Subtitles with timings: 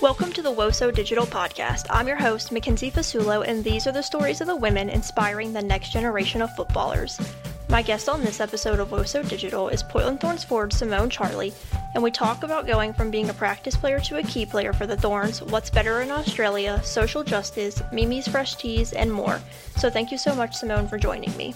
[0.00, 1.84] Welcome to the WOSO Digital Podcast.
[1.90, 5.60] I'm your host, Mackenzie Fasulo, and these are the stories of the women inspiring the
[5.60, 7.20] next generation of footballers.
[7.68, 11.52] My guest on this episode of WOSO Digital is Portland Thorns forward Simone Charley,
[11.92, 14.86] and we talk about going from being a practice player to a key player for
[14.86, 19.38] the Thorns, what's better in Australia, social justice, Mimi's Fresh Tees, and more.
[19.76, 21.54] So thank you so much, Simone, for joining me.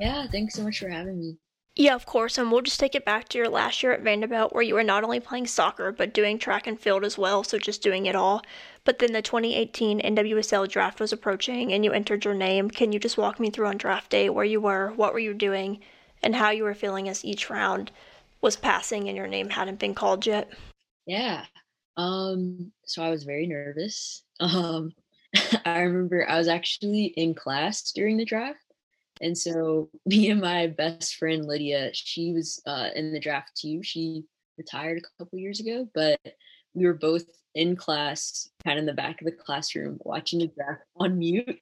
[0.00, 1.36] Yeah, thanks so much for having me.
[1.80, 4.52] Yeah, of course, and we'll just take it back to your last year at Vanderbilt
[4.52, 7.56] where you were not only playing soccer but doing track and field as well, so
[7.56, 8.42] just doing it all.
[8.82, 12.68] But then the 2018 NWSL draft was approaching and you entered your name.
[12.68, 15.32] Can you just walk me through on draft day where you were, what were you
[15.32, 15.78] doing,
[16.20, 17.92] and how you were feeling as each round
[18.40, 20.50] was passing and your name hadn't been called yet?
[21.06, 21.44] Yeah.
[21.96, 24.24] Um so I was very nervous.
[24.40, 24.94] Um
[25.64, 28.58] I remember I was actually in class during the draft
[29.20, 33.82] and so me and my best friend Lydia, she was uh, in the draft too.
[33.82, 34.24] She
[34.56, 36.20] retired a couple years ago, but
[36.74, 40.46] we were both in class, kind of in the back of the classroom, watching the
[40.48, 41.58] draft on mute,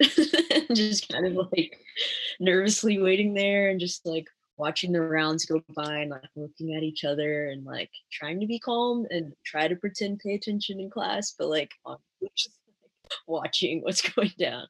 [0.50, 1.78] and just kind of like
[2.40, 4.26] nervously waiting there and just like
[4.58, 8.46] watching the rounds go by and like looking at each other and like trying to
[8.46, 11.72] be calm and try to pretend pay attention in class, but like
[12.36, 14.66] just like, watching what's going down.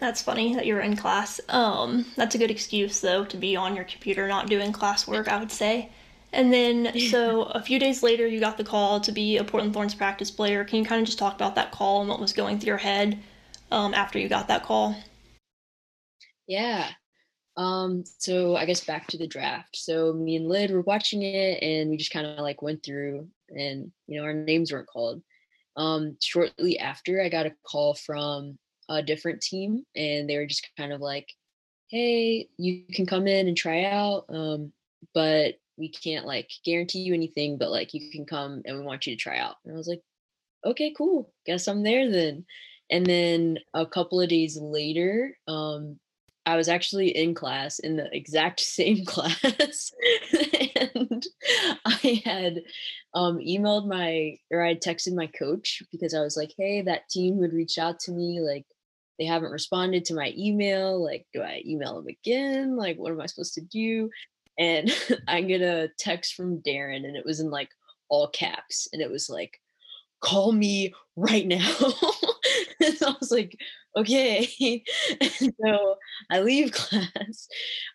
[0.00, 1.40] That's funny that you're in class.
[1.48, 5.38] Um, that's a good excuse though to be on your computer not doing classwork, I
[5.38, 5.90] would say.
[6.32, 9.74] And then so a few days later you got the call to be a Portland
[9.74, 10.64] Thorns practice player.
[10.64, 12.76] Can you kind of just talk about that call and what was going through your
[12.76, 13.18] head
[13.70, 14.96] um, after you got that call?
[16.46, 16.88] Yeah.
[17.56, 19.76] Um, so I guess back to the draft.
[19.76, 23.28] So me and Lid were watching it and we just kind of like went through
[23.48, 25.22] and you know our names weren't called.
[25.76, 28.58] Um, shortly after I got a call from
[28.88, 31.32] a different team and they were just kind of like
[31.88, 34.72] hey you can come in and try out um,
[35.14, 39.06] but we can't like guarantee you anything but like you can come and we want
[39.06, 40.02] you to try out and i was like
[40.64, 42.44] okay cool guess i'm there then
[42.90, 45.98] and then a couple of days later um,
[46.48, 49.92] I was actually in class in the exact same class.
[50.80, 51.26] and
[51.84, 52.62] I had
[53.12, 57.10] um, emailed my, or I had texted my coach because I was like, hey, that
[57.10, 58.40] team would reach out to me.
[58.40, 58.64] Like,
[59.18, 61.02] they haven't responded to my email.
[61.02, 62.76] Like, do I email them again?
[62.76, 64.10] Like, what am I supposed to do?
[64.58, 64.90] And
[65.28, 67.70] I get a text from Darren, and it was in like
[68.08, 69.58] all caps, and it was like,
[70.20, 71.74] call me right now.
[72.80, 73.56] and I was like,
[73.96, 74.48] okay.
[75.20, 75.96] And so
[76.30, 77.48] I leave class,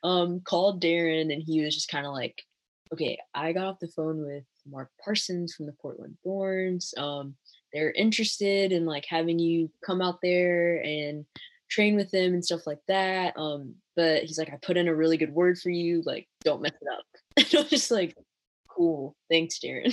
[0.03, 2.43] um, called Darren, and he was just kind of like,
[2.91, 6.93] okay, I got off the phone with Mark Parsons from the Portland Thorns.
[6.97, 7.35] Um,
[7.73, 11.25] they're interested in like having you come out there and
[11.69, 13.37] train with them and stuff like that.
[13.37, 16.03] Um, but he's like, I put in a really good word for you.
[16.05, 17.05] Like, don't mess it up.
[17.35, 18.15] And I'm just like,
[18.67, 19.91] cool, thanks, Darren.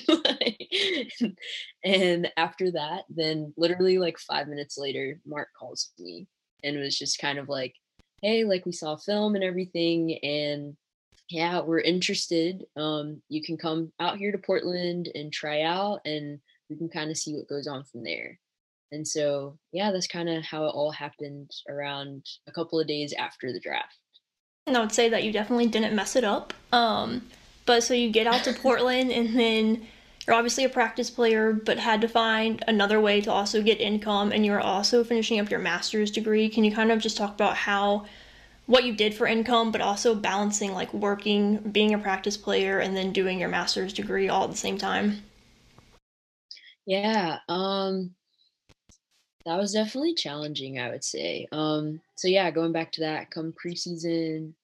[1.84, 6.26] and after that, then literally like five minutes later, Mark calls me
[6.62, 7.74] and was just kind of like,
[8.20, 10.76] hey, like we saw film and everything, and
[11.30, 12.66] yeah, we're interested.
[12.76, 17.10] Um, you can come out here to Portland and try out and we can kind
[17.10, 18.38] of see what goes on from there.
[18.92, 23.12] And so, yeah, that's kind of how it all happened around a couple of days
[23.12, 23.98] after the draft.
[24.66, 26.54] And I would say that you definitely didn't mess it up.
[26.72, 27.26] Um,
[27.66, 29.86] but so you get out to Portland, and then
[30.26, 34.32] you're obviously a practice player, but had to find another way to also get income,
[34.32, 36.48] and you're also finishing up your master's degree.
[36.48, 38.06] Can you kind of just talk about how
[38.66, 42.96] what you did for income, but also balancing like working, being a practice player, and
[42.96, 45.22] then doing your master's degree all at the same time?
[46.90, 48.16] Yeah, um
[49.46, 51.46] that was definitely challenging, I would say.
[51.52, 54.54] Um so yeah, going back to that, come preseason,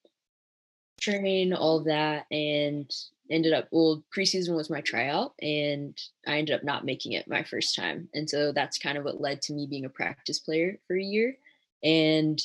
[1.01, 2.91] train, all of that, and
[3.31, 7.43] ended up well, preseason was my tryout and I ended up not making it my
[7.43, 8.09] first time.
[8.15, 11.03] And so that's kind of what led to me being a practice player for a
[11.03, 11.37] year.
[11.83, 12.41] And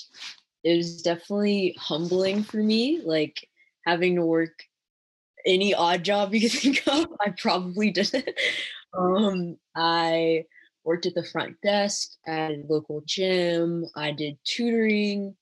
[0.63, 3.48] it was definitely humbling for me, like
[3.86, 4.63] having to work
[5.46, 7.08] any odd job you could think of.
[7.22, 8.30] I probably didn't.
[8.97, 10.45] Um, I
[10.83, 13.86] worked at the front desk at a local gym.
[13.95, 15.36] I did tutoring.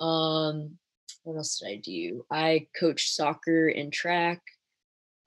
[0.00, 0.78] Um,
[1.22, 2.24] what else did I do?
[2.30, 4.40] I coached soccer and track.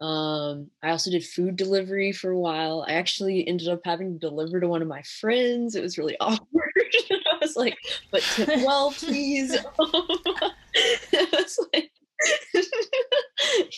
[0.02, 2.86] Um, I also did food delivery for a while.
[2.88, 5.76] I actually ended up having to deliver to one of my friends.
[5.76, 6.72] It was really awkward.
[7.12, 7.78] I was like,
[8.12, 9.54] but tip well, please.
[10.74, 11.92] it was like,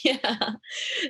[0.04, 0.52] yeah.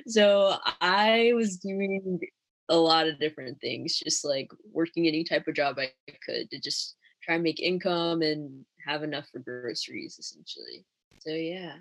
[0.06, 2.20] So I was doing
[2.68, 5.92] a lot of different things, just like working any type of job I
[6.24, 10.84] could to just try and make income and have enough for groceries essentially.
[11.20, 11.74] So yeah.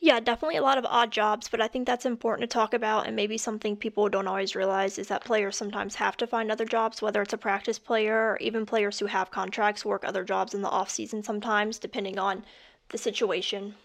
[0.00, 3.06] Yeah, definitely a lot of odd jobs, but I think that's important to talk about.
[3.06, 6.64] And maybe something people don't always realize is that players sometimes have to find other
[6.64, 10.54] jobs, whether it's a practice player or even players who have contracts work other jobs
[10.54, 12.44] in the off season sometimes, depending on
[12.88, 13.76] the situation.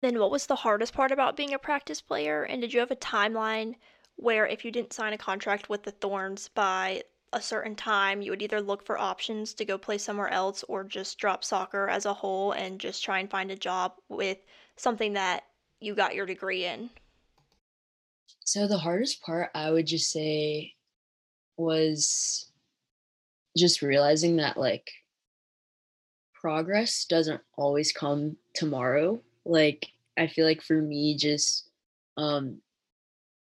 [0.00, 2.44] Then, what was the hardest part about being a practice player?
[2.44, 3.76] And did you have a timeline
[4.16, 8.30] where if you didn't sign a contract with the Thorns by a certain time, you
[8.30, 12.04] would either look for options to go play somewhere else or just drop soccer as
[12.04, 14.38] a whole and just try and find a job with
[14.76, 15.44] something that
[15.80, 16.90] you got your degree in?
[18.44, 20.74] So the hardest part I would just say
[21.56, 22.50] was
[23.56, 24.90] just realizing that like
[26.34, 29.20] progress doesn't always come tomorrow.
[29.44, 29.86] Like
[30.18, 31.68] I feel like for me just
[32.16, 32.60] um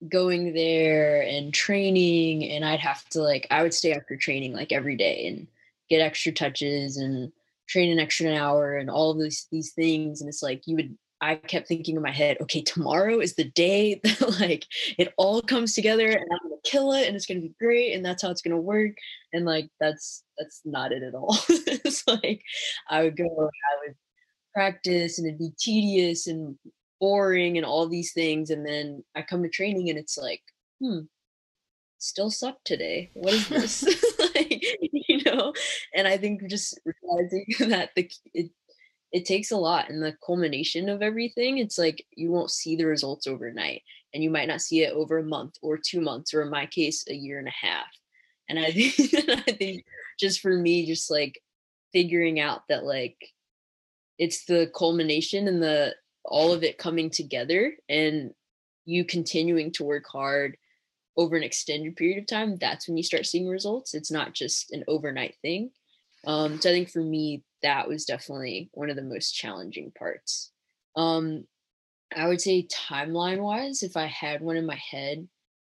[0.08, 4.72] going there and training and I'd have to like I would stay after training like
[4.72, 5.46] every day and
[5.90, 7.32] get extra touches and
[7.68, 10.96] train an extra hour and all of these these things and it's like you would
[11.22, 14.66] I kept thinking in my head, okay, tomorrow is the day that like
[14.98, 18.04] it all comes together and I'm gonna kill it and it's gonna be great and
[18.04, 18.92] that's how it's gonna work.
[19.32, 21.36] And like that's that's not it at all.
[21.48, 22.42] it's like
[22.88, 23.96] I would go, I would
[24.54, 26.56] practice and it'd be tedious and
[27.00, 28.50] boring and all these things.
[28.50, 30.42] And then I come to training and it's like,
[30.80, 31.00] hmm,
[31.98, 33.10] still suck today.
[33.14, 33.82] What is this?
[34.34, 35.52] like, you know,
[35.94, 38.50] and I think just realizing that the it,
[39.12, 42.84] it takes a lot and the culmination of everything it's like you won't see the
[42.84, 43.82] results overnight
[44.14, 46.66] and you might not see it over a month or two months or in my
[46.66, 47.86] case a year and a half
[48.48, 48.94] and i think
[49.28, 49.84] i think
[50.18, 51.40] just for me just like
[51.92, 53.16] figuring out that like
[54.18, 55.94] it's the culmination and the
[56.24, 58.32] all of it coming together and
[58.84, 60.56] you continuing to work hard
[61.16, 64.72] over an extended period of time that's when you start seeing results it's not just
[64.72, 65.70] an overnight thing
[66.26, 70.52] um so i think for me that was definitely one of the most challenging parts.
[70.96, 71.44] Um,
[72.16, 75.28] I would say timeline wise, if I had one in my head,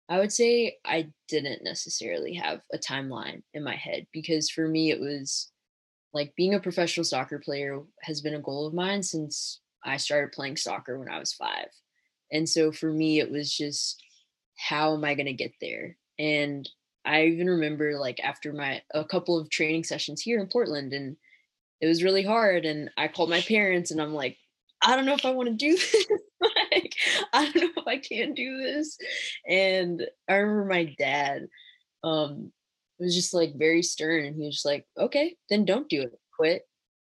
[0.08, 4.90] I would say I didn't necessarily have a timeline in my head because for me,
[4.90, 5.52] it was
[6.12, 10.32] like being a professional soccer player has been a goal of mine since I started
[10.32, 11.68] playing soccer when I was five.
[12.32, 14.02] And so for me, it was just
[14.56, 15.96] how am I going to get there?
[16.18, 16.68] And
[17.04, 21.16] I even remember like after my a couple of training sessions here in Portland and
[21.80, 22.66] it was really hard.
[22.66, 24.36] And I called my parents and I'm like,
[24.82, 26.06] I don't know if I want to do this.
[26.72, 26.94] like,
[27.32, 28.98] I don't know if I can do this.
[29.48, 31.48] And I remember my dad
[32.02, 32.52] um
[32.98, 36.12] was just like very stern and he was just like, okay, then don't do it.
[36.36, 36.62] Quit,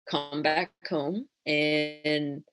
[0.10, 2.44] come back home and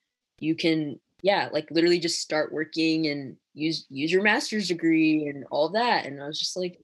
[0.40, 5.44] you can yeah, like literally just start working and use use your master's degree and
[5.50, 6.06] all that.
[6.06, 6.81] And I was just like,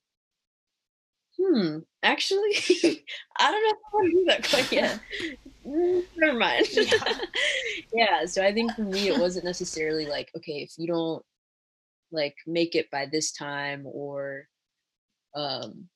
[1.38, 2.54] hmm, actually,
[3.38, 5.00] I don't know if I want to do that quite yet.
[5.66, 6.68] Mm, never mind.
[6.70, 7.18] Yeah.
[7.92, 8.24] yeah.
[8.26, 11.24] So I think for me, it wasn't necessarily like, okay, if you don't
[12.12, 14.46] like make it by this time or
[15.34, 15.88] um,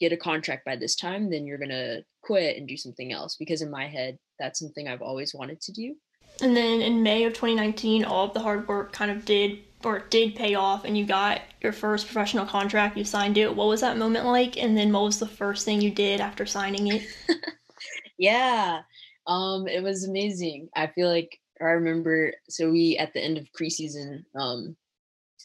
[0.00, 3.36] get a contract by this time, then you're going to quit and do something else.
[3.36, 5.94] Because in my head, that's something I've always wanted to do.
[6.40, 10.00] And then in May of 2019, all of the hard work kind of did or
[10.10, 13.54] did pay off and you got your first professional contract, you signed it.
[13.54, 14.56] What was that moment like?
[14.56, 17.06] And then what was the first thing you did after signing it?
[18.18, 18.82] yeah.
[19.26, 20.68] Um, it was amazing.
[20.74, 24.76] I feel like I remember so we at the end of preseason, um,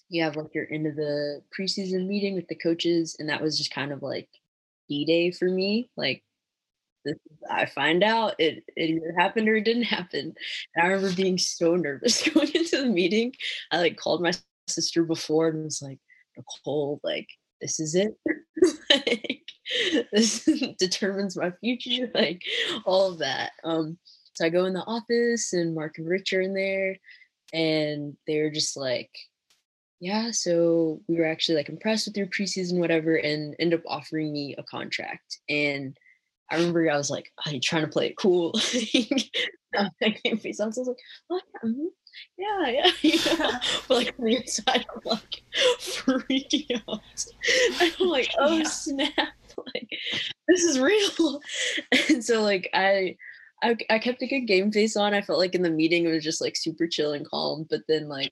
[0.09, 3.57] you have like your end of the preseason meeting with the coaches, and that was
[3.57, 4.29] just kind of like
[4.87, 5.89] D Day for me.
[5.97, 6.23] Like
[7.49, 10.33] I find out it, it either happened or it didn't happen.
[10.75, 13.33] And I remember being so nervous going into the meeting.
[13.71, 14.31] I like called my
[14.67, 15.99] sister before and was like,
[16.37, 17.27] Nicole, like,
[17.61, 18.15] this is it.
[18.89, 19.41] like,
[20.11, 20.47] this
[20.79, 22.41] determines my future, like
[22.85, 23.51] all of that.
[23.63, 23.97] Um,
[24.33, 26.97] so I go in the office and Mark and Rich are in there
[27.53, 29.11] and they're just like,
[29.99, 34.33] yeah, so we were actually like impressed with your preseason, whatever, and end up offering
[34.33, 35.39] me a contract.
[35.47, 35.97] And
[36.53, 38.53] I remember I was like, I'm trying to play it cool.
[39.75, 39.89] I
[40.23, 40.97] came face I was like,
[41.31, 41.85] oh, yeah, mm-hmm.
[42.37, 43.51] yeah, yeah, you know?
[43.87, 45.43] but like on the inside, I'm like
[45.79, 47.01] freaking out.
[47.79, 48.63] I'm like, oh yeah.
[48.65, 49.89] snap, like
[50.47, 51.41] this is real.
[52.09, 53.17] And so like I,
[53.63, 55.15] I, I kept a good game face on.
[55.15, 57.65] I felt like in the meeting it was just like super chill and calm.
[57.67, 58.31] But then like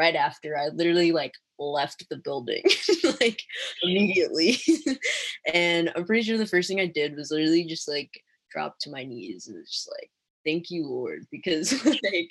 [0.00, 2.62] right after, I literally like left the building
[3.20, 3.42] like
[3.82, 4.56] immediately.
[5.52, 8.10] and I'm pretty sure the first thing I did was literally just like
[8.50, 10.10] drop to my knees and just like,
[10.46, 12.30] thank you, Lord, because like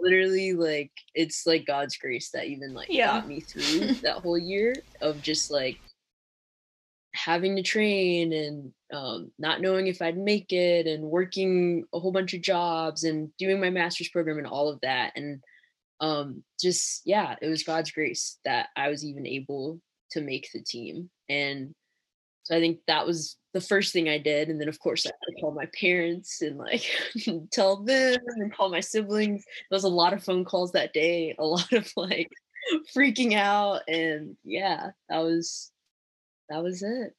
[0.00, 3.20] literally like it's like God's grace that even like yeah.
[3.20, 5.78] got me through that whole year of just like
[7.14, 12.10] having to train and um, not knowing if I'd make it and working a whole
[12.10, 15.12] bunch of jobs and doing my master's program and all of that.
[15.14, 15.42] And
[16.02, 19.80] um, just, yeah, it was God's grace that I was even able
[20.10, 21.08] to make the team.
[21.30, 21.72] And
[22.42, 24.48] so I think that was the first thing I did.
[24.48, 26.84] And then, of course, I called my parents and like
[27.52, 29.44] tell them and call my siblings.
[29.70, 32.30] There was a lot of phone calls that day, a lot of like
[32.94, 33.82] freaking out.
[33.88, 35.70] And yeah, that was
[36.48, 37.14] that was it.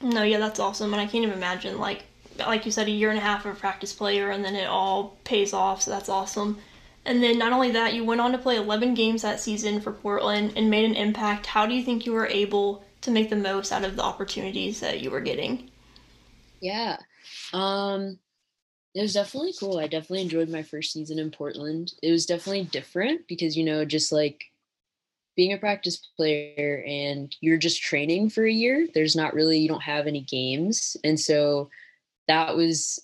[0.00, 0.92] No, yeah, that's awesome.
[0.92, 2.04] And I can't even imagine, like,
[2.38, 5.18] like you said, a year and a half of practice player, and then it all
[5.24, 5.82] pays off.
[5.82, 6.58] So that's awesome.
[7.08, 9.92] And then not only that, you went on to play 11 games that season for
[9.92, 11.46] Portland and made an impact.
[11.46, 14.80] How do you think you were able to make the most out of the opportunities
[14.80, 15.70] that you were getting?
[16.60, 16.98] Yeah.
[17.54, 18.18] Um
[18.94, 19.78] it was definitely cool.
[19.78, 21.92] I definitely enjoyed my first season in Portland.
[22.02, 24.44] It was definitely different because you know, just like
[25.34, 29.68] being a practice player and you're just training for a year, there's not really, you
[29.68, 30.96] don't have any games.
[31.04, 31.70] And so
[32.26, 32.98] that was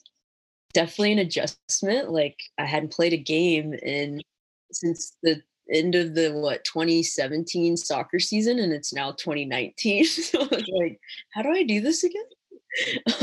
[0.75, 2.11] definitely an adjustment.
[2.11, 4.21] Like I hadn't played a game in
[4.73, 10.49] since the end of the what 2017 soccer season and it's now 2019 so I
[10.57, 11.01] was like
[11.31, 12.23] how do i do this again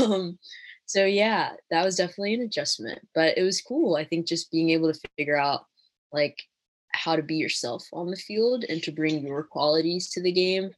[0.00, 0.38] um
[0.86, 4.70] so yeah that was definitely an adjustment but it was cool i think just being
[4.70, 5.66] able to figure out
[6.12, 6.42] like
[6.92, 10.70] how to be yourself on the field and to bring your qualities to the game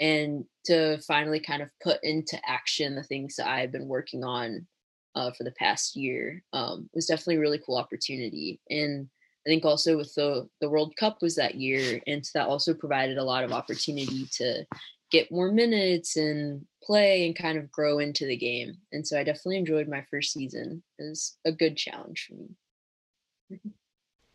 [0.00, 4.66] and to finally kind of put into action the things that I've been working on
[5.14, 8.60] uh, for the past year um, was definitely a really cool opportunity.
[8.70, 9.08] And
[9.46, 12.74] I think also with the the World Cup was that year, and so that also
[12.74, 14.64] provided a lot of opportunity to
[15.10, 18.74] get more minutes and play and kind of grow into the game.
[18.92, 20.82] And so I definitely enjoyed my first season.
[20.98, 23.60] It was a good challenge for me.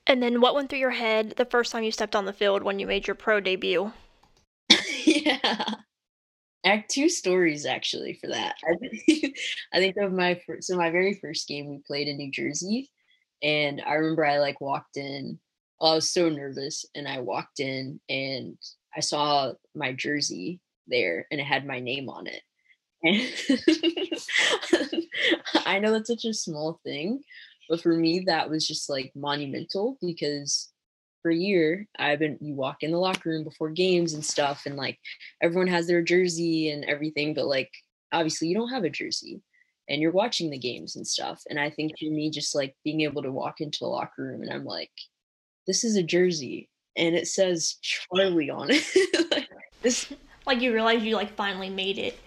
[0.06, 2.64] And then what went through your head the first time you stepped on the field
[2.64, 3.92] when you made your pro debut?
[5.06, 5.76] yeah.
[6.68, 8.56] I have two stories actually for that.
[9.74, 12.90] I think, of my so my very first game we played in New Jersey,
[13.42, 15.40] and I remember I like walked in.
[15.80, 18.58] Well, I was so nervous, and I walked in and
[18.96, 22.42] I saw my jersey there, and it had my name on it.
[23.04, 23.22] And
[25.66, 27.22] I know that's such a small thing,
[27.70, 30.70] but for me, that was just like monumental because
[31.22, 34.64] for a year, I've been, you walk in the locker room before games and stuff,
[34.66, 35.00] and like
[35.42, 37.72] everyone has their jersey and everything, but like
[38.12, 39.42] obviously you don't have a jersey
[39.90, 41.42] and you're watching the games and stuff.
[41.50, 44.42] And I think for me, just like being able to walk into the locker room
[44.42, 44.92] and I'm like,
[45.66, 49.32] this is a jersey and it says Charley on it.
[49.32, 49.50] like,
[49.82, 50.12] this,
[50.46, 52.20] like you realize you like finally made it.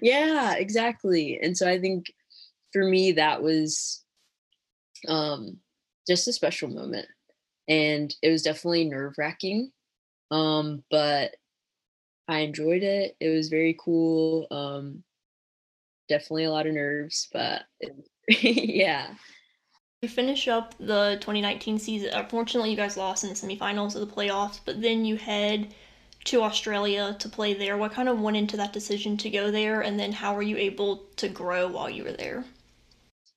[0.00, 1.38] Yeah, exactly.
[1.42, 2.06] And so I think
[2.72, 4.04] for me, that was
[5.06, 5.58] um,
[6.06, 7.06] just a special moment.
[7.68, 9.72] And it was definitely nerve wracking.
[10.30, 11.36] Um, but
[12.26, 13.16] I enjoyed it.
[13.20, 14.46] It was very cool.
[14.50, 15.02] Um,
[16.08, 17.94] definitely a lot of nerves, but it,
[18.42, 19.14] yeah.
[20.02, 22.10] You finish up the 2019 season.
[22.12, 25.74] Unfortunately, you guys lost in the semifinals of the playoffs, but then you head
[26.24, 27.76] to Australia to play there.
[27.76, 30.56] What kind of went into that decision to go there, and then how were you
[30.56, 32.44] able to grow while you were there?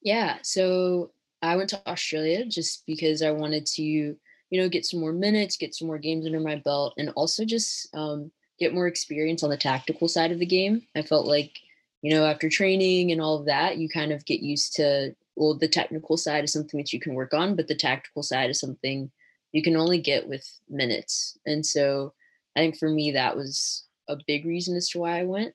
[0.03, 1.11] Yeah, so
[1.41, 4.17] I went to Australia just because I wanted to, you
[4.51, 7.87] know, get some more minutes, get some more games under my belt, and also just
[7.95, 10.81] um, get more experience on the tactical side of the game.
[10.95, 11.57] I felt like,
[12.01, 15.57] you know, after training and all of that, you kind of get used to, well,
[15.57, 18.59] the technical side is something that you can work on, but the tactical side is
[18.59, 19.11] something
[19.51, 21.37] you can only get with minutes.
[21.45, 22.13] And so
[22.55, 25.53] I think for me, that was a big reason as to why I went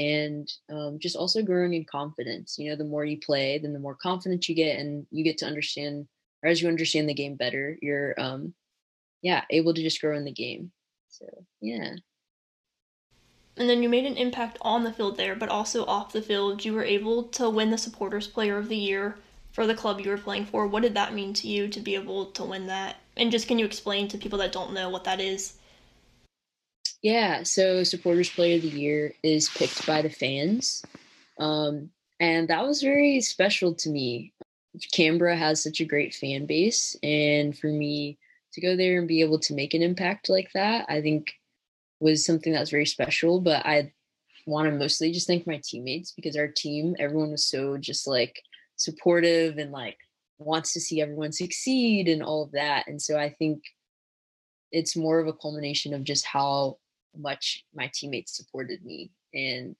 [0.00, 2.56] and um, just also growing in confidence.
[2.58, 5.36] You know, the more you play, then the more confidence you get, and you get
[5.38, 6.08] to understand,
[6.42, 8.54] or as you understand the game better, you're, um,
[9.20, 10.72] yeah, able to just grow in the game.
[11.10, 11.26] So
[11.60, 11.96] yeah.
[13.58, 16.64] And then you made an impact on the field there, but also off the field.
[16.64, 19.16] You were able to win the Supporters Player of the Year
[19.52, 20.66] for the club you were playing for.
[20.66, 22.96] What did that mean to you to be able to win that?
[23.18, 25.58] And just can you explain to people that don't know what that is?
[27.02, 30.84] Yeah, so supporters player of the year is picked by the fans.
[31.38, 34.34] Um, and that was very special to me.
[34.92, 38.18] Canberra has such a great fan base, and for me
[38.52, 41.32] to go there and be able to make an impact like that, I think
[42.00, 43.40] was something that was very special.
[43.40, 43.92] But I
[44.46, 48.42] want to mostly just thank my teammates because our team, everyone was so just like
[48.76, 49.96] supportive and like
[50.38, 52.86] wants to see everyone succeed and all of that.
[52.88, 53.62] And so I think
[54.72, 56.78] it's more of a culmination of just how
[57.16, 59.76] much my teammates supported me and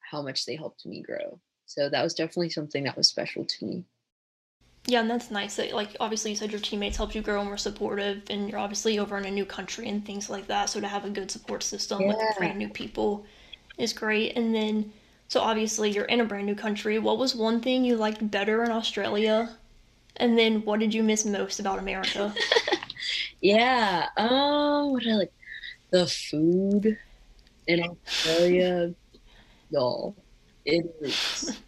[0.00, 1.40] how much they helped me grow.
[1.66, 3.84] So that was definitely something that was special to me.
[4.86, 7.48] Yeah, and that's nice that like obviously you said your teammates helped you grow and
[7.50, 10.70] were supportive and you're obviously over in a new country and things like that.
[10.70, 12.08] So to have a good support system Yeah.
[12.08, 13.26] with brand new people
[13.78, 14.36] is great.
[14.36, 14.92] And then
[15.28, 16.98] so obviously you're in a brand new country.
[16.98, 19.56] What was one thing you liked better in Australia?
[20.16, 22.34] And then what did you miss most about America?
[23.40, 24.06] Yeah.
[24.16, 25.32] Um, what did I like?
[25.90, 26.98] The food
[27.66, 28.94] in Australia,
[29.70, 30.16] y'all.
[30.64, 31.58] It is.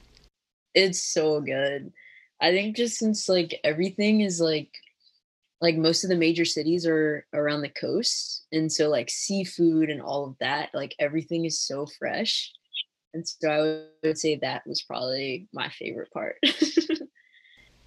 [0.75, 1.93] It's so good.
[2.41, 4.71] I think just since like everything is like
[5.61, 10.03] like most of the major cities are around the coast and so like seafood and
[10.03, 12.51] all of that like everything is so fresh
[13.15, 16.37] and so i would say that was probably my favorite part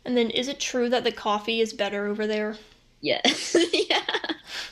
[0.05, 2.55] And then is it true that the coffee is better over there?
[3.01, 3.55] yes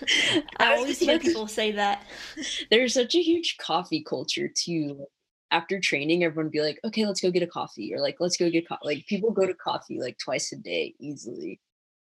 [0.57, 2.03] I always hear people say that.
[2.71, 5.05] there's such a huge coffee culture too.
[5.51, 8.49] After training everyone be like okay let's go get a coffee or like let's go
[8.49, 11.59] get coffee like people go to coffee like twice a day easily.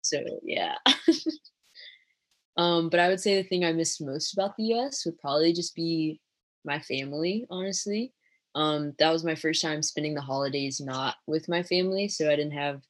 [0.02, 0.76] So yeah.
[2.58, 5.54] Um but i would say the thing i missed most about the us would probably
[5.54, 6.20] just be
[6.66, 8.12] my family honestly.
[8.54, 12.36] Um that was my first time spending the holidays not with my family so i
[12.36, 12.82] didn't have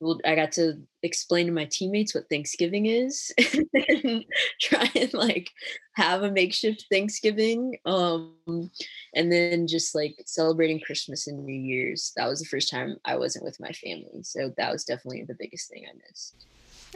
[0.00, 3.32] well, I got to explain to my teammates what Thanksgiving is
[3.74, 4.24] and
[4.60, 5.50] try and like
[5.96, 7.76] have a makeshift Thanksgiving.
[7.84, 8.70] Um,
[9.14, 12.12] and then just like celebrating Christmas and New Year's.
[12.16, 14.22] That was the first time I wasn't with my family.
[14.22, 16.46] So that was definitely the biggest thing I missed.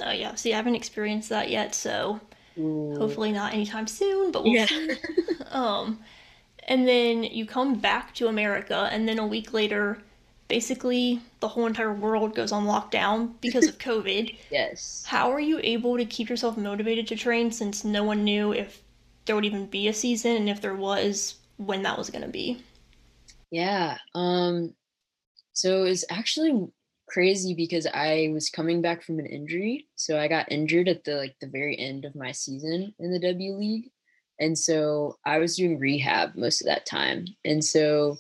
[0.02, 2.20] Oh yeah, see I haven't experienced that yet, so
[2.58, 2.94] Ooh.
[2.98, 4.66] hopefully not anytime soon, but we'll Yeah.
[4.66, 4.98] see.
[5.50, 6.00] Um,
[6.66, 10.02] and then you come back to America, and then a week later,
[10.48, 14.36] basically the whole entire world goes on lockdown because of COVID.
[14.50, 15.04] Yes.
[15.06, 18.82] How are you able to keep yourself motivated to train since no one knew if
[19.24, 22.28] there would even be a season, and if there was, when that was going to
[22.28, 22.62] be?
[23.50, 23.98] Yeah.
[24.14, 24.74] Um
[25.52, 26.68] so it's actually
[27.08, 29.86] crazy because I was coming back from an injury.
[29.94, 33.20] So I got injured at the like the very end of my season in the
[33.20, 33.90] W League.
[34.40, 37.26] And so I was doing rehab most of that time.
[37.44, 38.18] And so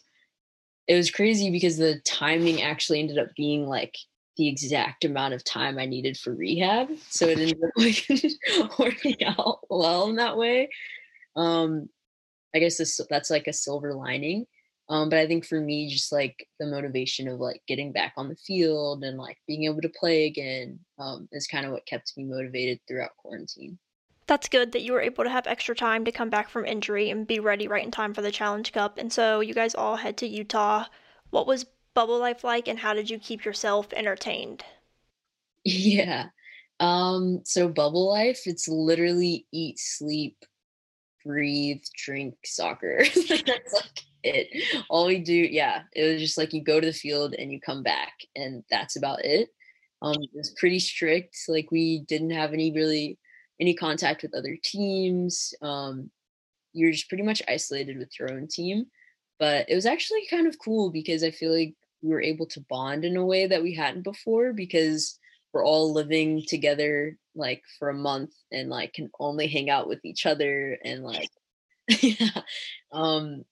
[0.86, 3.96] it was crazy because the timing actually ended up being like
[4.36, 6.88] the exact amount of time I needed for rehab.
[7.08, 8.06] So it ended up like
[8.78, 10.70] working out well in that way.
[11.36, 11.88] Um
[12.54, 14.46] I guess this, that's like a silver lining.
[14.88, 18.28] Um, but I think for me, just like the motivation of like getting back on
[18.28, 22.12] the field and like being able to play again um, is kind of what kept
[22.16, 23.78] me motivated throughout quarantine.
[24.26, 27.10] That's good that you were able to have extra time to come back from injury
[27.10, 28.96] and be ready right in time for the Challenge Cup.
[28.98, 30.86] And so you guys all head to Utah.
[31.30, 34.64] What was bubble life like, and how did you keep yourself entertained?
[35.66, 36.26] Yeah.
[36.78, 40.36] Um, so bubble life, it's literally eat, sleep,
[41.24, 43.04] breathe, drink, soccer.
[43.14, 44.84] That's like it.
[44.90, 47.60] All we do, yeah, it was just like you go to the field and you
[47.60, 49.48] come back, and that's about it.
[50.02, 51.36] Um, it was pretty strict.
[51.48, 53.18] Like we didn't have any really
[53.60, 55.54] any contact with other teams.
[55.62, 56.10] Um,
[56.72, 58.86] you're just pretty much isolated with your own team.
[59.38, 62.64] But it was actually kind of cool because I feel like we were able to
[62.68, 65.18] bond in a way that we hadn't before because
[65.52, 70.04] we're all living together like for a month and like can only hang out with
[70.04, 71.30] each other and like
[72.00, 72.42] yeah
[72.92, 73.44] um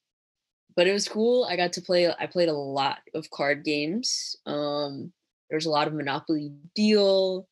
[0.76, 4.36] but it was cool i got to play i played a lot of card games
[4.46, 5.12] um
[5.48, 7.48] there was a lot of monopoly deal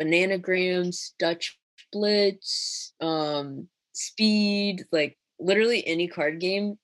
[0.00, 1.58] bananagrams dutch
[1.92, 6.78] blitz um speed like literally any card game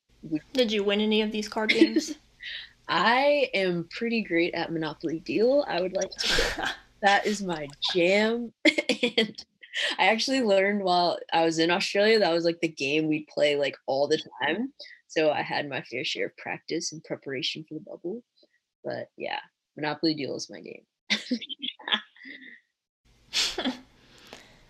[0.53, 2.15] Did you win any of these card games?
[2.89, 5.65] i am pretty great at monopoly deal.
[5.67, 8.53] I would like to that is my jam.
[9.17, 9.45] And
[9.99, 13.57] i actually learned while i was in australia that was like the game we'd play
[13.57, 14.73] like all the time.
[15.09, 18.23] So i had my fair share of practice and preparation for the bubble.
[18.85, 19.41] But yeah
[19.77, 20.85] monopoly deal is my game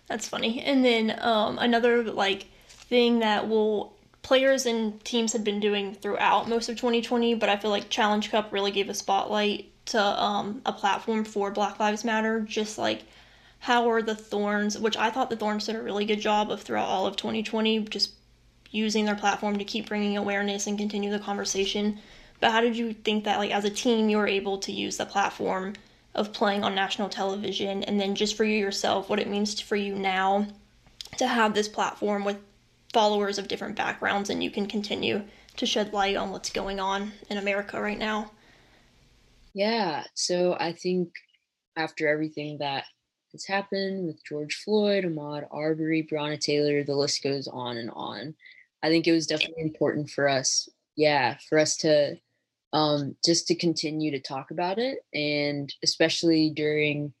[0.07, 0.61] That's funny.
[0.61, 6.49] And then um, another like thing that will players and teams had been doing throughout
[6.49, 10.61] most of 2020, but I feel like Challenge Cup really gave a spotlight to um,
[10.65, 12.39] a platform for Black Lives Matter.
[12.41, 13.03] Just like
[13.59, 16.61] how are the Thorns, which I thought the Thorns did a really good job of
[16.61, 18.11] throughout all of 2020, just
[18.71, 21.99] using their platform to keep bringing awareness and continue the conversation.
[22.39, 24.97] But how did you think that like as a team you were able to use
[24.97, 25.73] the platform
[26.15, 29.75] of playing on national television and then just for you yourself what it means for
[29.75, 30.47] you now
[31.17, 32.37] to have this platform with
[32.93, 35.21] followers of different backgrounds and you can continue
[35.57, 38.31] to shed light on what's going on in America right now.
[39.53, 41.11] yeah so i think
[41.75, 42.85] after everything that
[43.33, 48.33] has happened with george floyd ahmaud arbery breonna taylor the list goes on and on
[48.83, 52.17] i think it was definitely important for us yeah for us to
[52.75, 54.99] um, just to continue to talk about it.
[55.13, 57.13] And especially during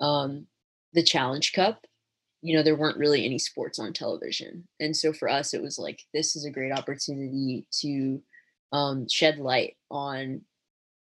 [0.00, 0.46] um,
[0.94, 1.84] the Challenge Cup,
[2.40, 4.66] you know, there weren't really any sports on television.
[4.80, 8.22] And so for us, it was like, this is a great opportunity to
[8.72, 10.40] um, shed light on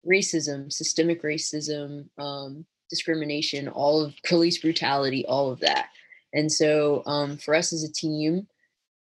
[0.07, 5.89] racism, systemic racism, um, discrimination, all of police brutality, all of that.
[6.33, 8.47] And so um, for us as a team,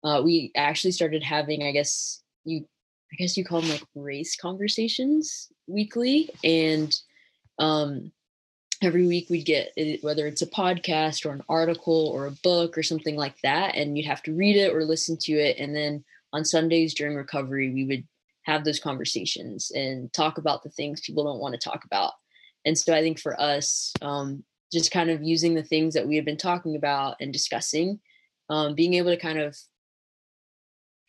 [0.03, 2.65] uh, we actually started having, I guess you,
[3.13, 6.93] I guess you call them like race conversations weekly, and
[7.59, 8.11] um,
[8.81, 12.75] every week we'd get it, whether it's a podcast or an article or a book
[12.75, 15.75] or something like that, and you'd have to read it or listen to it, and
[15.75, 18.03] then on Sundays during recovery, we would
[18.45, 22.13] have those conversations and talk about the things people don't want to talk about.
[22.65, 26.15] And so I think for us, um, just kind of using the things that we
[26.15, 27.99] have been talking about and discussing,
[28.49, 29.55] um, being able to kind of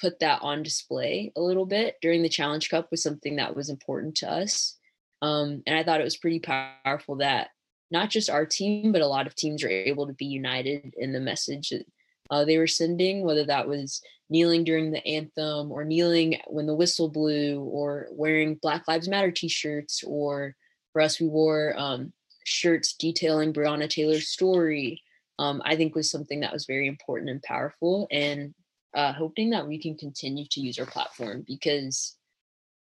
[0.00, 3.70] put that on display a little bit during the Challenge Cup was something that was
[3.70, 4.76] important to us.
[5.22, 7.48] Um, and I thought it was pretty powerful that
[7.90, 11.12] not just our team, but a lot of teams were able to be united in
[11.12, 11.86] the message that
[12.30, 16.74] uh, they were sending, whether that was kneeling during the anthem or kneeling when the
[16.74, 20.02] whistle blew or wearing Black Lives Matter t shirts.
[20.04, 20.56] Or
[20.92, 22.12] for us, we wore um,
[22.44, 25.02] shirts detailing Breonna Taylor's story.
[25.38, 28.08] Um, I think was something that was very important and powerful.
[28.10, 28.54] And
[28.94, 32.16] uh, hoping that we can continue to use our platform because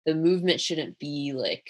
[0.06, 1.69] the movement shouldn't be like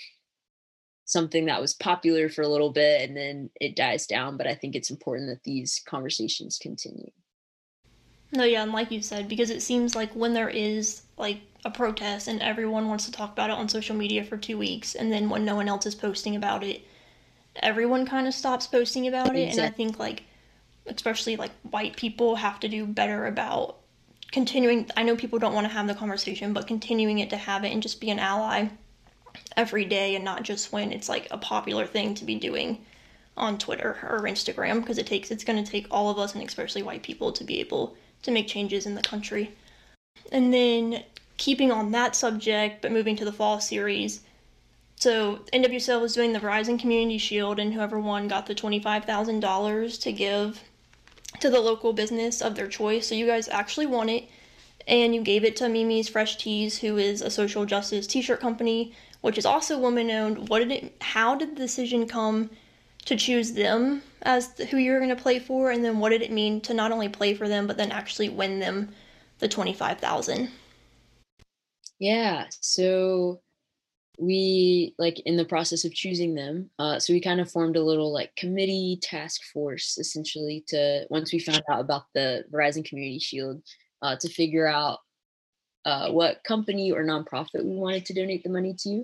[1.06, 4.38] something that was popular for a little bit and then it dies down.
[4.38, 7.12] But I think it's important that these conversations continue.
[8.32, 11.70] No, yeah, and like you said, because it seems like when there is like a
[11.70, 15.12] protest and everyone wants to talk about it on social media for two weeks, and
[15.12, 16.82] then when no one else is posting about it,
[17.58, 19.50] everyone kind of stops posting about it.
[19.50, 19.62] Exactly.
[19.62, 20.24] And I think like,
[20.88, 23.78] especially like white people have to do better about
[24.34, 24.90] continuing.
[24.98, 27.72] I know people don't want to have the conversation, but continuing it to have it
[27.72, 28.68] and just be an ally
[29.56, 32.84] every day and not just when it's like a popular thing to be doing
[33.38, 36.44] on Twitter or Instagram because it takes it's going to take all of us and
[36.44, 39.52] especially white people to be able to make changes in the country.
[40.32, 41.04] And then
[41.38, 44.22] keeping on that subject, but moving to the fall series.
[44.96, 50.12] So NWSL was doing the Verizon Community Shield, and whoever won got the $25,000 to
[50.12, 50.62] give
[51.40, 53.08] to the local business of their choice.
[53.08, 54.30] So you guys actually won it,
[54.88, 58.94] and you gave it to Mimi's Fresh Tees, who is a social justice T-shirt company,
[59.22, 60.50] which is also woman owned.
[60.50, 60.96] What did it?
[61.02, 62.50] How did the decision come
[63.06, 66.32] to choose them as who you're going to play for and then what did it
[66.32, 68.90] mean to not only play for them but then actually win them
[69.40, 70.50] the 25,000
[72.00, 73.42] yeah so
[74.20, 77.84] we like in the process of choosing them uh, so we kind of formed a
[77.84, 83.20] little like committee task force essentially to once we found out about the verizon community
[83.20, 83.62] shield
[84.02, 85.00] uh, to figure out
[85.86, 89.04] uh, what company or nonprofit we wanted to donate the money to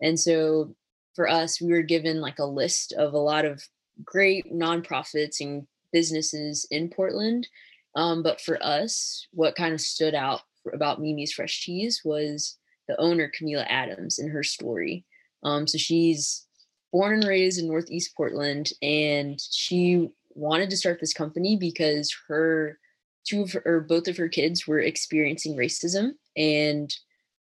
[0.00, 0.74] and so
[1.18, 3.60] for us, we were given like a list of a lot of
[4.04, 7.48] great nonprofits and businesses in Portland.
[7.96, 10.42] Um, but for us, what kind of stood out
[10.72, 12.57] about Mimi's Fresh Tees was
[12.88, 15.04] the owner, Camila Adams, and her story.
[15.42, 16.46] Um, so she's
[16.92, 22.78] born and raised in Northeast Portland, and she wanted to start this company because her
[23.26, 26.94] two of her, or both of her kids were experiencing racism and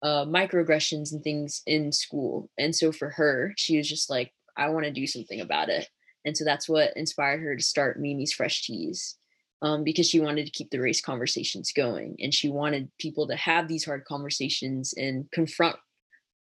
[0.02, 2.48] uh, microaggressions and things in school.
[2.58, 5.88] And so for her, she was just like, I want to do something about it.
[6.24, 9.16] And so that's what inspired her to start Mimi's Fresh Tees
[9.64, 12.16] um, because she wanted to keep the race conversations going.
[12.20, 15.76] And she wanted people to have these hard conversations and confront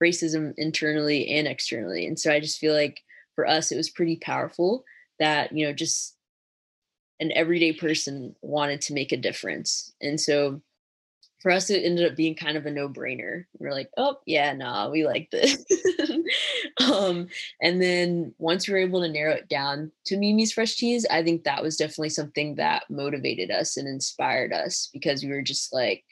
[0.03, 2.05] racism internally and externally.
[2.05, 2.99] And so I just feel like
[3.36, 4.83] for us, it was pretty powerful
[5.19, 6.17] that, you know, just
[7.21, 9.93] an everyday person wanted to make a difference.
[10.01, 10.62] And so
[11.43, 13.43] for us it ended up being kind of a no-brainer.
[13.60, 15.63] We are like oh yeah nah we like this.
[16.79, 17.27] Um,
[17.62, 21.21] and then once we were able to narrow it down to Mimi's Fresh Tees i
[21.21, 25.73] think that was definitely something that motivated us and inspired us because we were just
[25.73, 26.03] like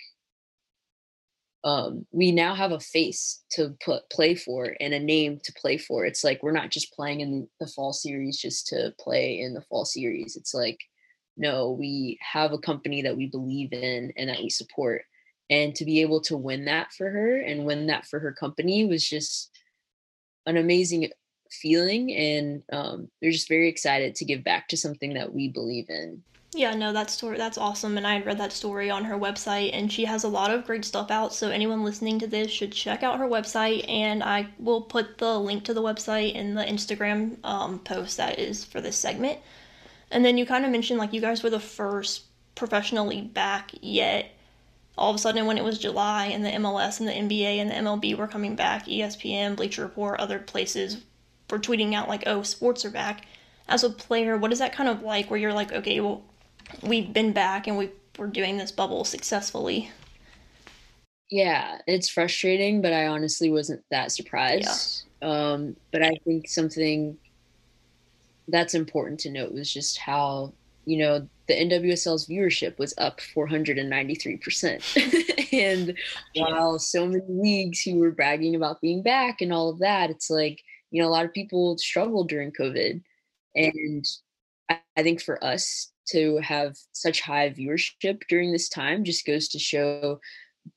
[1.63, 5.77] um, we now have a face to put play for and a name to play
[5.77, 6.05] for.
[6.05, 9.61] It's like we're not just playing in the fall series just to play in the
[9.61, 10.35] fall series.
[10.35, 10.79] It's like
[11.37, 15.03] no we have a company that we believe in and that we support
[15.51, 18.85] and to be able to win that for her and win that for her company
[18.85, 19.51] was just
[20.47, 21.11] an amazing
[21.51, 25.89] feeling and um, they're just very excited to give back to something that we believe
[25.89, 26.23] in.
[26.53, 29.69] Yeah no that story that's awesome and i had read that story on her website
[29.71, 32.73] and she has a lot of great stuff out so anyone listening to this should
[32.73, 36.65] check out her website and i will put the link to the website in the
[36.65, 39.39] instagram um, post that is for this segment.
[40.11, 44.31] And then you kind of mentioned like you guys were the first professionally back yet
[45.01, 47.69] all of a sudden when it was July and the MLS and the NBA and
[47.71, 50.97] the MLB were coming back, ESPN, Bleacher Report, other places
[51.49, 53.25] were tweeting out like, "Oh, sports are back."
[53.67, 56.23] As a player, what is that kind of like where you're like, "Okay, well,
[56.83, 59.89] we've been back and we we're doing this bubble successfully."
[61.31, 65.05] Yeah, it's frustrating, but I honestly wasn't that surprised.
[65.21, 65.29] Yeah.
[65.29, 67.17] Um, but I think something
[68.47, 70.53] that's important to note was just how,
[70.85, 75.53] you know, the NWSL's viewership was up 493%.
[75.53, 75.97] and
[76.35, 80.29] while so many leagues who were bragging about being back and all of that, it's
[80.29, 83.01] like, you know, a lot of people struggled during COVID.
[83.55, 84.05] And
[84.69, 89.59] I, think for us to have such high viewership during this time just goes to
[89.59, 90.19] show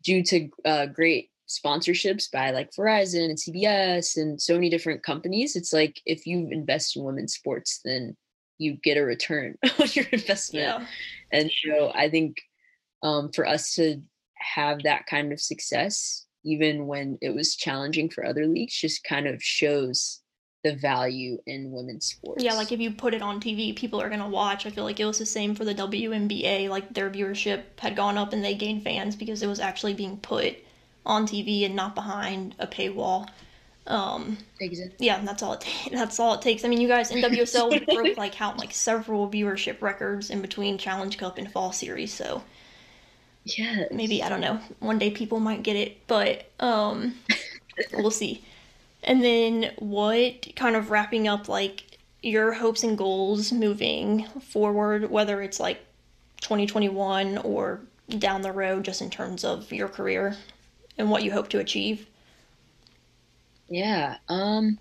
[0.02, 5.56] due to uh, great sponsorships by like Verizon and CBS and so many different companies,
[5.56, 8.16] it's like if you invest in women's sports, then
[8.58, 10.66] you get a return on your investment.
[10.66, 10.86] Yeah.
[11.32, 12.36] And so I think
[13.02, 14.00] um, for us to
[14.36, 19.26] have that kind of success, even when it was challenging for other leagues, just kind
[19.26, 20.20] of shows
[20.62, 22.42] the value in women's sports.
[22.42, 24.66] Yeah, like if you put it on TV, people are gonna watch.
[24.66, 26.68] I feel like it was the same for the WNBA.
[26.68, 30.16] Like their viewership had gone up and they gained fans because it was actually being
[30.16, 30.56] put
[31.06, 33.28] on TV and not behind a paywall.
[33.86, 34.38] Um.
[34.98, 35.66] Yeah, that's all it.
[35.92, 36.64] That's all it takes.
[36.64, 41.18] I mean, you guys NWSL broke like how like several viewership records in between Challenge
[41.18, 42.12] Cup and Fall Series.
[42.12, 42.42] So
[43.44, 44.58] yeah, maybe I don't know.
[44.80, 47.14] One day people might get it, but um,
[47.92, 48.42] we'll see.
[49.02, 55.42] And then what kind of wrapping up like your hopes and goals moving forward, whether
[55.42, 55.78] it's like
[56.40, 57.80] 2021 or
[58.18, 60.36] down the road, just in terms of your career
[60.96, 62.06] and what you hope to achieve?
[63.68, 64.16] Yeah.
[64.28, 64.78] Um.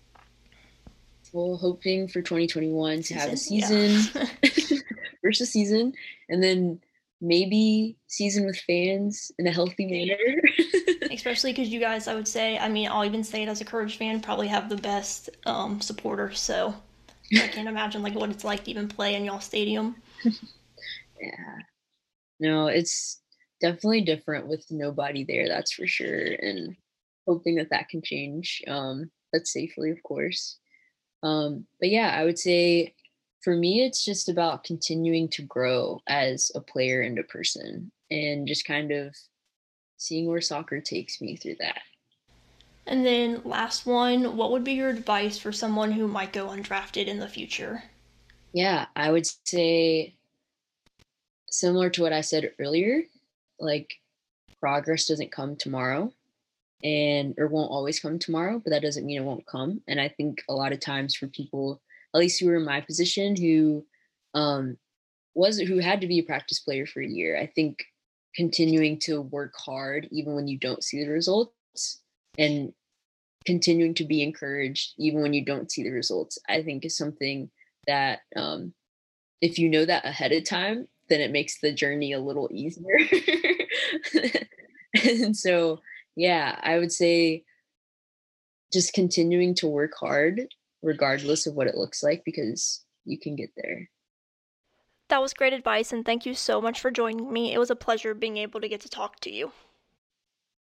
[1.31, 4.27] Well, hoping for 2021 to have a season, yeah.
[5.23, 5.93] first a season,
[6.29, 6.79] and then
[7.23, 10.41] maybe season with fans in a healthy manner.
[11.11, 13.65] Especially because you guys, I would say, I mean, I'll even say it as a
[13.65, 16.39] Courage fan, probably have the best um, supporters.
[16.39, 16.75] So
[17.33, 19.95] I can't imagine like what it's like to even play in y'all stadium.
[20.23, 21.57] yeah.
[22.39, 23.21] No, it's
[23.61, 25.47] definitely different with nobody there.
[25.47, 26.25] That's for sure.
[26.25, 26.75] And
[27.27, 30.57] hoping that that can change, um, but safely, of course.
[31.21, 32.93] Um, but yeah, I would say
[33.41, 38.47] for me, it's just about continuing to grow as a player and a person and
[38.47, 39.15] just kind of
[39.97, 41.79] seeing where soccer takes me through that.
[42.85, 47.07] And then, last one, what would be your advice for someone who might go undrafted
[47.07, 47.83] in the future?
[48.53, 50.15] Yeah, I would say
[51.49, 53.03] similar to what I said earlier,
[53.59, 53.93] like
[54.59, 56.11] progress doesn't come tomorrow
[56.83, 59.81] and or won't always come tomorrow, but that doesn't mean it won't come.
[59.87, 61.81] And I think a lot of times for people
[62.13, 63.85] at least who were in my position who
[64.35, 64.77] um,
[65.33, 67.39] was who had to be a practice player for a year.
[67.39, 67.83] I think
[68.35, 72.01] continuing to work hard even when you don't see the results
[72.37, 72.73] and
[73.45, 77.49] continuing to be encouraged even when you don't see the results i think is something
[77.85, 78.73] that um,
[79.41, 82.97] if you know that ahead of time then it makes the journey a little easier
[85.03, 85.79] and so
[86.15, 87.43] yeah i would say
[88.71, 90.47] just continuing to work hard
[90.83, 93.89] regardless of what it looks like because you can get there.
[95.09, 97.53] That was great advice, and thank you so much for joining me.
[97.53, 99.51] It was a pleasure being able to get to talk to you.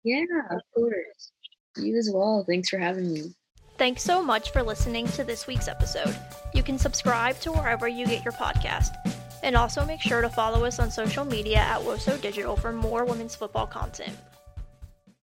[0.04, 1.32] Yeah, of course.
[1.76, 2.44] You as well.
[2.46, 3.34] Thanks for having me.
[3.78, 6.14] Thanks so much for listening to this week's episode.
[6.54, 8.94] You can subscribe to wherever you get your podcast.
[9.42, 13.04] And also make sure to follow us on social media at WOSO Digital for more
[13.04, 14.16] women's football content.